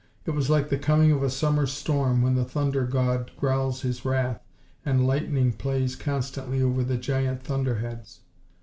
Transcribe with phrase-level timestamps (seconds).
[0.25, 4.03] It was like the coming of a summer storm when the thunder god growls his
[4.03, 4.41] wrath
[4.83, 8.21] and lightning plays constantly over the giant thunderheads.